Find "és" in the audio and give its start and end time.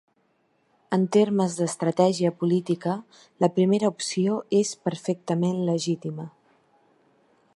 4.63-4.73